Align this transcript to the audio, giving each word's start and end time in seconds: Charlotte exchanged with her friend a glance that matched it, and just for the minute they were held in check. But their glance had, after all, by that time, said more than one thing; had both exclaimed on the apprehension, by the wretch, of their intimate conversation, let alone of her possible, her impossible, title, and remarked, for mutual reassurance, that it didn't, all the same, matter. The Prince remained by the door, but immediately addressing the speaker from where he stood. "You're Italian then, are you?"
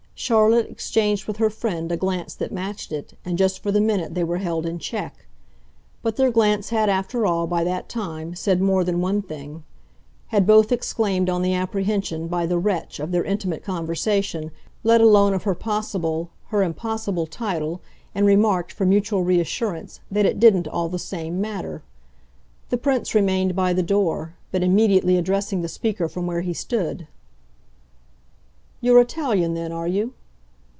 Charlotte 0.13 0.69
exchanged 0.69 1.25
with 1.25 1.37
her 1.37 1.49
friend 1.49 1.91
a 1.91 1.97
glance 1.97 2.35
that 2.35 2.51
matched 2.51 2.91
it, 2.91 3.15
and 3.25 3.39
just 3.39 3.63
for 3.63 3.71
the 3.71 3.81
minute 3.81 4.13
they 4.13 4.23
were 4.23 4.37
held 4.37 4.67
in 4.67 4.77
check. 4.77 5.25
But 6.03 6.15
their 6.15 6.29
glance 6.29 6.69
had, 6.69 6.89
after 6.89 7.25
all, 7.25 7.47
by 7.47 7.63
that 7.63 7.89
time, 7.89 8.35
said 8.35 8.61
more 8.61 8.83
than 8.83 9.01
one 9.01 9.23
thing; 9.23 9.63
had 10.27 10.45
both 10.45 10.71
exclaimed 10.71 11.27
on 11.27 11.41
the 11.41 11.55
apprehension, 11.55 12.27
by 12.27 12.45
the 12.45 12.59
wretch, 12.59 12.99
of 12.99 13.09
their 13.09 13.23
intimate 13.23 13.63
conversation, 13.63 14.51
let 14.83 15.01
alone 15.01 15.33
of 15.33 15.41
her 15.41 15.55
possible, 15.55 16.29
her 16.49 16.61
impossible, 16.61 17.25
title, 17.25 17.81
and 18.13 18.27
remarked, 18.27 18.71
for 18.71 18.85
mutual 18.85 19.23
reassurance, 19.23 20.01
that 20.11 20.27
it 20.27 20.39
didn't, 20.39 20.67
all 20.67 20.87
the 20.87 20.99
same, 20.99 21.41
matter. 21.41 21.81
The 22.69 22.77
Prince 22.77 23.15
remained 23.15 23.55
by 23.55 23.73
the 23.73 23.81
door, 23.81 24.35
but 24.51 24.61
immediately 24.61 25.17
addressing 25.17 25.63
the 25.63 25.67
speaker 25.67 26.07
from 26.07 26.27
where 26.27 26.41
he 26.41 26.53
stood. 26.53 27.07
"You're 28.83 28.99
Italian 28.99 29.53
then, 29.53 29.71
are 29.71 29.87
you?" 29.87 30.15